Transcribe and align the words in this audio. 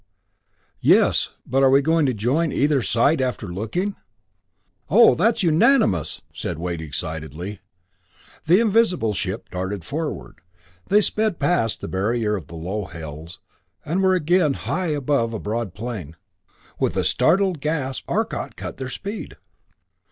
"Yes 0.79 1.29
but 1.45 1.61
are 1.61 1.69
we 1.69 1.83
going 1.83 2.07
to 2.07 2.13
join 2.15 2.51
either 2.51 2.81
side 2.81 3.21
after 3.21 3.53
looking?" 3.53 3.95
"Oh, 4.89 5.13
that's 5.13 5.43
unanimous!" 5.43 6.23
said 6.33 6.57
Wade, 6.57 6.81
excitedly. 6.81 7.59
The 8.47 8.59
invisible 8.61 9.13
ship 9.13 9.49
darted 9.51 9.85
forward. 9.85 10.39
They 10.87 11.01
sped 11.01 11.37
past 11.37 11.81
the 11.81 11.87
barrier 11.87 12.35
of 12.35 12.49
low 12.49 12.85
hills, 12.85 13.41
and 13.85 14.01
were 14.01 14.15
again 14.15 14.55
high 14.55 14.87
above 14.87 15.35
a 15.35 15.39
broad 15.39 15.75
plain. 15.75 16.15
With 16.79 16.97
a 16.97 17.03
startled 17.03 17.61
gasp, 17.61 18.05
Arcot 18.09 18.55
cut 18.55 18.77
their 18.77 18.89
speed. 18.89 19.35